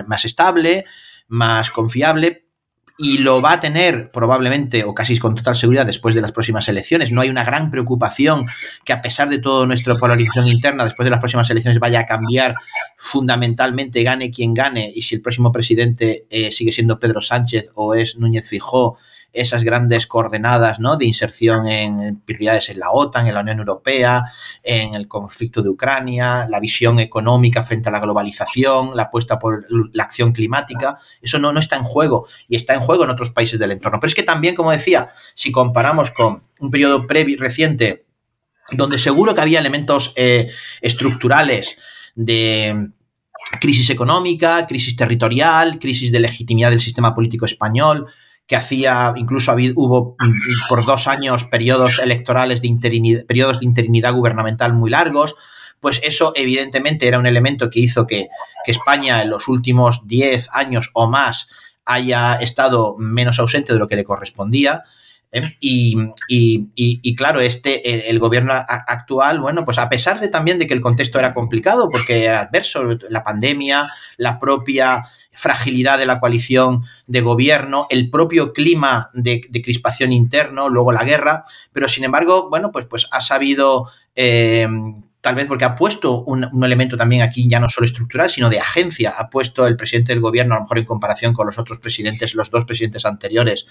[0.07, 0.85] más estable,
[1.27, 2.43] más confiable,
[2.97, 6.67] y lo va a tener probablemente o casi con total seguridad después de las próximas
[6.67, 7.11] elecciones.
[7.11, 8.45] No hay una gran preocupación
[8.85, 12.05] que a pesar de toda nuestra polarización interna, después de las próximas elecciones vaya a
[12.05, 12.55] cambiar
[12.97, 17.95] fundamentalmente, gane quien gane, y si el próximo presidente eh, sigue siendo Pedro Sánchez o
[17.95, 18.97] es Núñez Fijó,
[19.33, 20.95] esas grandes coordenadas ¿no?
[20.95, 24.23] de inserción en prioridades en la OTAN, en la Unión Europea,
[24.61, 29.65] en el conflicto de Ucrania, la visión económica frente a la globalización, la apuesta por
[29.93, 30.99] la acción climática.
[31.21, 33.99] Eso no, no está en juego y está en juego en otros países del entorno.
[33.99, 38.05] Pero es que también, como decía, si comparamos con un periodo previo reciente,
[38.71, 41.77] donde seguro que había elementos eh, estructurales
[42.15, 42.91] de
[43.59, 48.07] crisis económica, crisis territorial, crisis de legitimidad del sistema político español,
[48.47, 50.15] que hacía, incluso hubo
[50.67, 55.35] por dos años periodos electorales de interinidad, periodos de interinidad gubernamental muy largos,
[55.79, 58.29] pues eso evidentemente era un elemento que hizo que,
[58.65, 61.49] España en los últimos 10 años o más
[61.83, 64.85] haya estado menos ausente de lo que le correspondía.
[65.33, 65.41] ¿Eh?
[65.59, 70.81] Y, claro, este, el, gobierno actual, bueno, pues a pesar de también de que el
[70.81, 77.21] contexto era complicado, porque era adverso, la pandemia, la propia fragilidad de la coalición de
[77.21, 82.85] gobierno, el propio clima de, crispación interno, luego la guerra, pero sin embargo, bueno, pues,
[82.85, 84.67] pues ha sabido, eh,
[85.23, 88.59] tal vez porque ha puesto un, elemento también aquí ya no solo estructural, sino de
[88.59, 91.79] agencia, ha puesto el presidente del gobierno, a lo mejor en comparación con los otros
[91.79, 93.65] presidentes, los dos presidentes anteriores,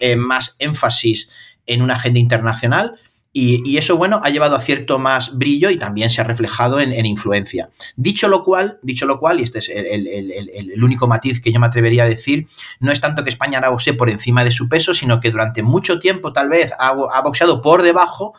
[0.00, 1.30] eh, más énfasis
[1.66, 2.98] en una agenda internacional
[3.34, 7.06] y, eso, bueno, ha llevado a cierto más brillo y también se ha reflejado en,
[7.06, 7.70] influencia.
[7.96, 11.66] Dicho lo cual, dicho lo cual, y este es el, único matiz que yo me
[11.66, 12.46] atrevería a decir,
[12.80, 15.62] no es tanto que España ahora boxee por encima de su peso, sino que durante
[15.62, 18.34] mucho tiempo tal vez ha, boxeado por debajo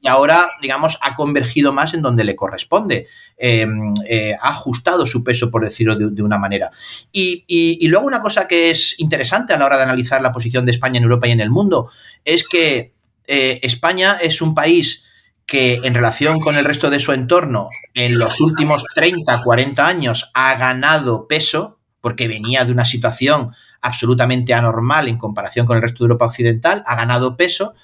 [0.00, 3.06] y ahora, digamos, ha convergido más en donde le corresponde.
[3.36, 6.70] Em, eh, ha ajustado su peso, por decirlo de, una manera.
[7.12, 10.72] Y, luego una cosa que es interesante a la hora de analizar la posición de
[10.72, 11.90] España en Europa y en el mundo
[12.24, 12.94] es que
[13.26, 15.04] eh, España es un país
[15.46, 20.30] que en relación con el resto de su entorno en los últimos 30, 40 años
[20.34, 25.98] ha ganado peso porque venía de una situación absolutamente anormal en comparación con el resto
[25.98, 27.74] de Europa Occidental, ha ganado peso,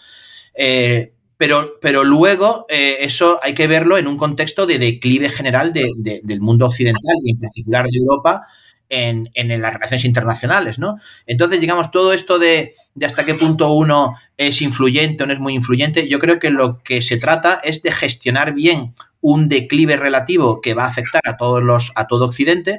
[0.54, 5.72] eh, pero, pero, luego eh, eso hay que verlo en un contexto de declive general
[5.72, 8.46] del mundo occidental y en particular de Europa
[8.88, 11.00] en, las relaciones internacionales, ¿no?
[11.26, 15.54] Entonces, digamos, todo esto de, hasta qué punto uno es influyente o no es muy
[15.54, 20.60] influyente, yo creo que lo que se trata es de gestionar bien un declive relativo
[20.60, 22.78] que va a afectar a todos los, a todo Occidente,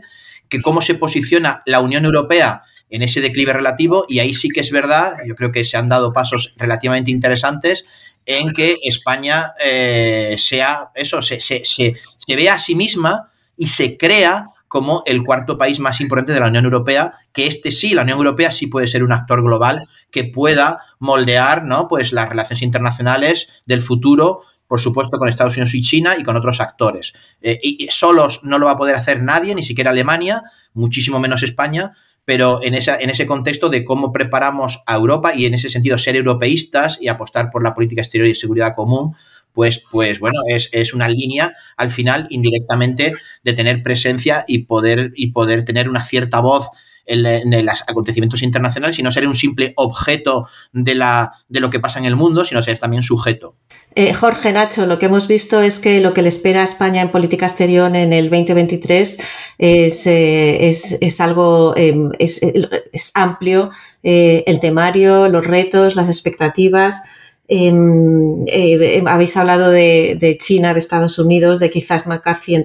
[0.49, 4.62] que cómo se posiciona la Unión Europea en ese declive relativo, y ahí sí que
[4.62, 10.36] es verdad, yo creo que se han dado pasos relativamente interesantes en que España eh,
[10.38, 11.95] sea eso, se, se, se,
[12.36, 16.47] vea a sí misma y se crea como el cuarto país más importante de la
[16.47, 20.23] Unión Europea, que este sí, la Unión Europea sí puede ser un actor global que
[20.23, 21.88] pueda moldear ¿no?
[21.88, 24.41] pues las relaciones internacionales del futuro,
[24.73, 27.13] por supuesto, con Estados Unidos y China y con otros actores.
[27.43, 30.41] Eh, y solos no lo va a poder hacer nadie, ni siquiera Alemania,
[30.73, 31.93] muchísimo menos España,
[32.25, 36.15] pero en, en ese contexto de cómo preparamos a Europa y en ese sentido ser
[36.15, 39.15] europeístas y apostar por la política exterior y seguridad común,
[39.53, 43.11] pues, pues bueno, es, una línea al final indirectamente
[43.43, 46.69] de tener presencia y poder, y poder tener una cierta voz
[47.06, 51.99] en, los acontecimientos internacionales, sino ser un simple objeto de, la, de lo que pasa
[51.99, 53.56] en el mundo, sino ser también sujeto.
[53.95, 57.01] Eh, Jorge Nacho, lo que hemos visto es que lo que le espera a España
[57.01, 59.22] en política exterior en el 2023
[59.60, 63.70] es, eh, es, es algo em, es, es, amplio,
[64.01, 67.04] eh, el temario, los retos, las expectativas.
[67.47, 72.64] Em, em, habéis hablado de, China, de Estados Unidos, de quizás McCarthy en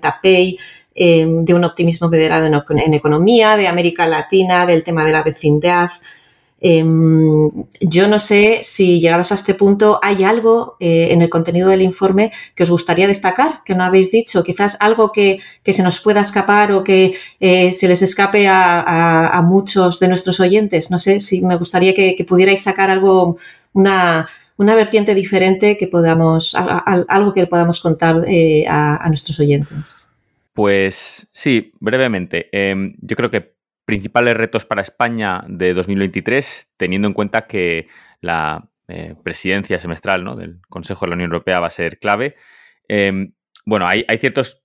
[0.99, 5.90] Tapei, de un optimismo federado en, economía, de América Latina, del tema de la vecindad.
[6.61, 11.68] Em, yo no sé si llegados a este punto hay algo eh, en el contenido
[11.68, 16.01] del informe que os gustaría destacar, que no habéis dicho, quizás algo que, se nos
[16.01, 20.90] pueda escapar o que eh, se les escape a, muchos de nuestros oyentes.
[20.90, 23.36] No sé si me gustaría que, pudierais sacar algo,
[23.72, 24.26] una,
[24.59, 30.17] vertiente diferente que podamos, algo que podamos contar eh, a, nuestros oyentes.
[30.59, 32.48] Pues sí, brevemente.
[32.50, 33.54] Em, yo creo que
[33.84, 37.86] principales retos para España de 2023, teniendo en cuenta que
[38.20, 42.34] la eh, presidencia semestral del Consejo de la Unión Europea va a ser clave.
[42.88, 43.34] Em,
[43.66, 44.64] bueno, hay, ciertas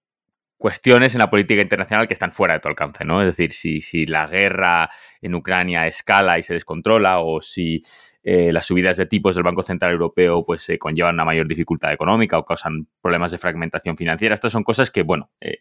[0.57, 3.21] cuestiones en la política internacional que están fuera de tu alcance, ¿no?
[3.21, 4.89] Es decir, si, si la guerra
[5.21, 7.81] en Ucrania escala y se descontrola o si
[8.23, 11.91] eh, las subidas de tipos del Banco Central Europeo pues se conllevan una mayor dificultad
[11.91, 14.33] económica o causan problemas de fragmentación financiera.
[14.33, 15.59] Estas son cosas que, bueno, eh,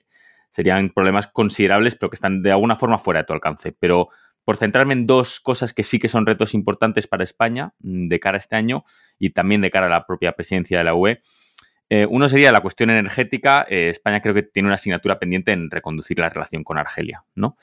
[0.51, 3.75] serían problemas considerables, pero que están de alguna forma fuera de tu alcance.
[3.79, 4.11] Pero
[4.45, 8.21] por centrarme en dos cosas que sí que son retos importantes para España mm, de
[8.21, 8.85] cara a este año
[9.19, 11.21] y también de cara a la propia presidencia de la UE.
[11.89, 13.67] Eh, uno sería la cuestión energética.
[13.69, 17.25] Eh, España creo que tiene una asignatura pendiente en reconducir la relación con Argelia.
[17.35, 17.57] ¿no?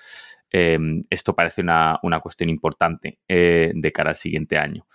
[0.51, 4.85] Em, esto parece una, una cuestión importante eh, de cara al siguiente año.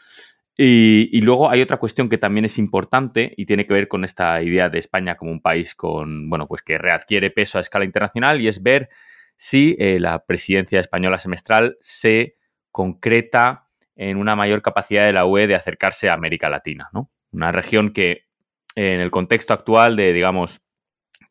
[0.57, 4.41] Y, luego hay otra cuestión que también es importante y tiene que ver con esta
[4.41, 8.41] idea de España como un país con, bueno, pues que readquiere peso a escala internacional
[8.41, 8.89] y es ver
[9.37, 12.37] si eh, la presidencia española semestral se
[12.71, 17.11] concreta en una mayor capacidad de la UE de acercarse a América Latina, ¿no?
[17.33, 18.27] Una región que
[18.77, 20.63] en el contexto actual de, digamos,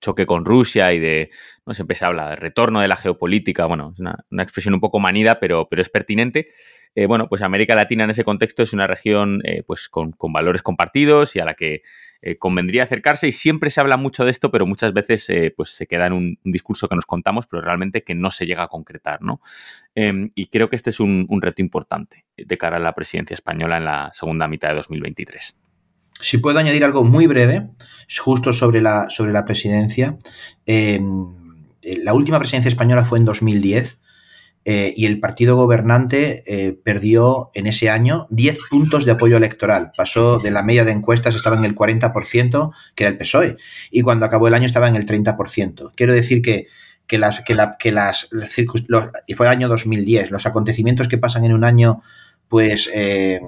[0.04, 1.32] choque con Rusia y de,
[1.66, 5.00] no siempre se habla de retorno de la geopolítica, bueno, es una, expresión un poco
[5.00, 6.50] manida, pero, pero es pertinente,
[6.96, 10.62] eh, bueno, pues América Latina en ese contexto es una región eh, pues con, valores
[10.62, 11.82] compartidos y a la que
[12.22, 15.88] eh, convendría acercarse y siempre se habla mucho de esto, pero muchas veces pues se
[15.88, 19.22] queda en un, discurso que nos contamos, pero realmente que no se llega a concretar,
[19.22, 19.42] ¿no?
[19.96, 23.78] Em, y creo que este es un, reto importante de cara a la presidencia española
[23.78, 25.63] en la segunda mitad de 2023.
[26.20, 27.70] Si puedo añadir algo muy breve,
[28.20, 30.18] justo sobre la, sobre la presidencia.
[30.66, 31.28] Em,
[31.82, 33.98] la última presidencia española fue en 2010
[34.66, 39.92] eh, y el partido gobernante eh, perdió en ese año 10 puntos de apoyo electoral.
[39.96, 43.58] Pasó de la media de encuestas, estaba en el 40%, que era el PSOE,
[43.92, 45.92] y cuando acabó el año estaba en el 30%.
[45.96, 46.68] Quiero decir que,
[47.08, 48.30] que las, que, la, que las
[49.28, 52.02] y fue el año 2010, los acontecimientos que pasan en un año,
[52.48, 52.90] pues...
[52.94, 53.42] Eh,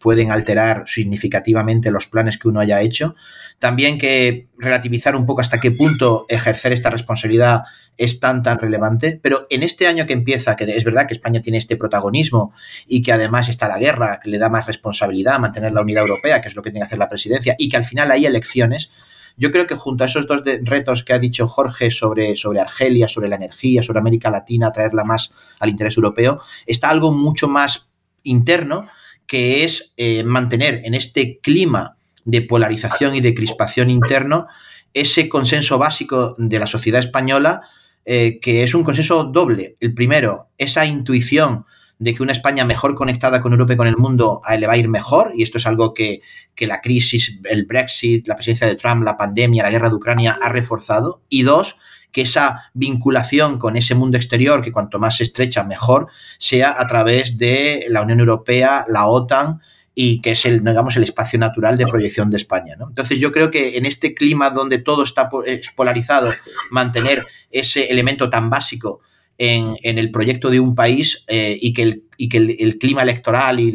[0.00, 3.14] pueden alterar significativamente los planes que uno haya hecho.
[3.58, 7.62] También que relativizar un poco hasta qué punto ejercer esta responsabilidad
[7.96, 9.20] es tan, tan relevante.
[9.22, 12.52] Pero en este año que empieza, que es verdad que España tiene este protagonismo
[12.88, 16.04] y que además está la guerra, que le da más responsabilidad a mantener la unidad
[16.04, 18.24] europea, que es lo que tiene que hacer la presidencia, y que al final hay
[18.24, 18.90] elecciones,
[19.36, 23.08] yo creo que junto a esos dos retos que ha dicho Jorge sobre, sobre Argelia,
[23.08, 27.88] sobre la energía, sobre América Latina, traerla más al interés europeo, está algo mucho más
[28.22, 28.86] interno
[29.30, 34.48] que es eh, mantener en este clima de polarización y de crispación interno
[34.92, 37.60] ese consenso básico de la sociedad española,
[38.04, 39.76] eh, que es un consenso doble.
[39.78, 41.64] El primero, esa intuición
[42.00, 44.78] de que una España mejor conectada con Europa y con el mundo le va a
[44.78, 46.22] ir mejor, y esto es algo que,
[46.56, 50.40] que, la crisis, el Brexit, la presidencia de Trump, la pandemia, la guerra de Ucrania
[50.42, 51.22] ha reforzado.
[51.28, 51.76] Y dos,
[52.12, 56.08] que esa vinculación con ese mundo exterior, que cuanto más estrecha mejor,
[56.38, 59.60] sea a través de la Unión Europea, la OTAN
[59.94, 62.76] y que es el, digamos, el espacio natural de proyección de España.
[62.80, 65.28] Entonces yo creo que en este clima donde todo está
[65.76, 66.32] polarizado,
[66.70, 69.00] mantener ese elemento tan básico
[69.36, 73.72] en, el proyecto de un país eh, y que, el, clima electoral y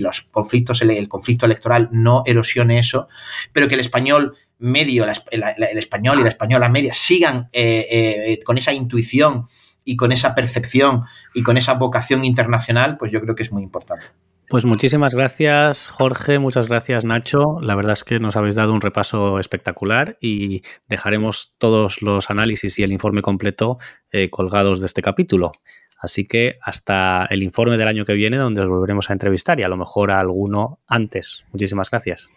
[0.00, 3.08] los conflictos, el, conflicto electoral no erosione eso,
[3.52, 8.58] pero que el español medio, el español y la española media sigan eh, eh, con
[8.58, 9.48] esa intuición
[9.84, 11.04] y con esa percepción
[11.34, 14.04] y con esa vocación internacional, pues yo creo que es muy importante.
[14.50, 17.60] Pues muchísimas gracias Jorge, muchas gracias Nacho.
[17.60, 22.78] La verdad es que nos habéis dado un repaso espectacular y dejaremos todos los análisis
[22.78, 23.76] y el informe completo
[24.10, 25.52] eh, colgados de este capítulo.
[25.98, 29.64] Así que hasta el informe del año que viene donde os volveremos a entrevistar y
[29.64, 31.44] a lo mejor a alguno antes.
[31.52, 32.30] Muchísimas gracias.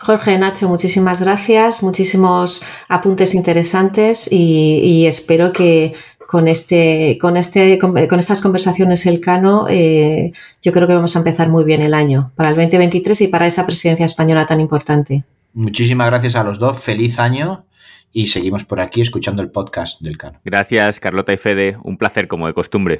[0.00, 5.94] Jorge, Nacho, muchísimas gracias, muchísimos apuntes interesantes y, espero que
[6.26, 11.48] con, este, con, este, con, estas conversaciones Elcano, eh, yo creo que vamos a empezar
[11.48, 15.24] muy bien el año para el 2023 y para esa presidencia española tan importante.
[15.52, 17.64] Muchísimas gracias a los dos, feliz año
[18.12, 20.40] y seguimos por aquí escuchando el podcast del Cano.
[20.44, 22.98] Gracias Carlota y Fede, un placer como de costumbre.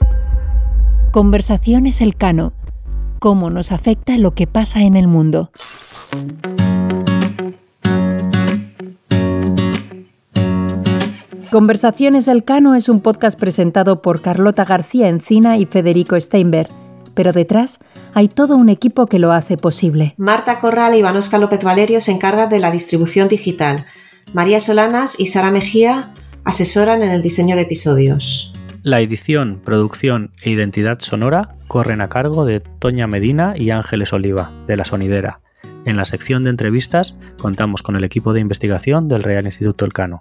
[1.12, 2.52] Conversaciones Elcano,
[3.20, 5.50] cómo nos afecta lo que pasa en el mundo.
[11.55, 16.68] Conversaciones Elcano es un podcast presentado por Carlota García Encina y Federico Steinberg
[17.14, 17.78] pero detrás
[18.12, 20.14] hay todo un equipo que lo hace posible.
[20.16, 23.86] Marta Corral y Iván Oscar López Valerio se encargan de la distribución digital.
[24.32, 28.52] María Solanas y Sara Mejía asesoran en el diseño de episodios.
[28.82, 34.50] La edición, producción e identidad sonora corren a cargo de Toña Medina y Ángeles Oliva,
[34.66, 35.38] de La Sonidera.
[35.84, 40.20] En la sección de entrevistas contamos con el equipo de investigación del Real Instituto Elcano.